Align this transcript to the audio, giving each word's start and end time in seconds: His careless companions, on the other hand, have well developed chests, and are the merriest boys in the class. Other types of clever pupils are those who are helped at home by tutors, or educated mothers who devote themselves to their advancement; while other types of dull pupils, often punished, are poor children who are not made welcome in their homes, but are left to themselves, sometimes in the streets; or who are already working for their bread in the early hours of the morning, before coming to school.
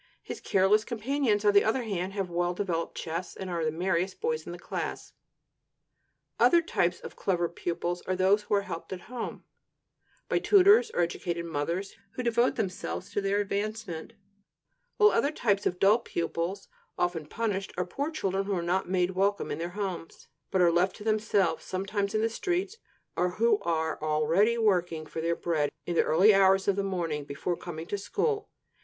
His 0.23 0.41
careless 0.41 0.83
companions, 0.83 1.45
on 1.45 1.53
the 1.53 1.63
other 1.63 1.83
hand, 1.83 2.13
have 2.13 2.27
well 2.27 2.55
developed 2.55 2.97
chests, 2.97 3.35
and 3.35 3.51
are 3.51 3.63
the 3.63 3.69
merriest 3.69 4.19
boys 4.19 4.47
in 4.47 4.51
the 4.51 4.57
class. 4.57 5.13
Other 6.39 6.59
types 6.59 6.99
of 7.01 7.15
clever 7.15 7.47
pupils 7.47 8.01
are 8.07 8.15
those 8.15 8.41
who 8.41 8.55
are 8.55 8.63
helped 8.63 8.91
at 8.91 9.01
home 9.01 9.43
by 10.27 10.39
tutors, 10.39 10.89
or 10.95 11.01
educated 11.01 11.45
mothers 11.45 11.93
who 12.13 12.23
devote 12.23 12.55
themselves 12.55 13.11
to 13.11 13.21
their 13.21 13.41
advancement; 13.41 14.13
while 14.97 15.11
other 15.11 15.29
types 15.29 15.67
of 15.67 15.77
dull 15.77 15.99
pupils, 15.99 16.67
often 16.97 17.27
punished, 17.27 17.71
are 17.77 17.85
poor 17.85 18.09
children 18.09 18.45
who 18.45 18.55
are 18.55 18.63
not 18.63 18.89
made 18.89 19.11
welcome 19.11 19.51
in 19.51 19.59
their 19.59 19.69
homes, 19.77 20.27
but 20.49 20.61
are 20.61 20.71
left 20.71 20.95
to 20.95 21.03
themselves, 21.03 21.63
sometimes 21.63 22.15
in 22.15 22.21
the 22.21 22.29
streets; 22.31 22.77
or 23.15 23.29
who 23.33 23.59
are 23.59 24.01
already 24.01 24.57
working 24.57 25.05
for 25.05 25.21
their 25.21 25.35
bread 25.35 25.69
in 25.85 25.93
the 25.93 26.01
early 26.01 26.33
hours 26.33 26.67
of 26.67 26.75
the 26.75 26.81
morning, 26.83 27.23
before 27.23 27.55
coming 27.55 27.85
to 27.85 27.99
school. 27.99 28.49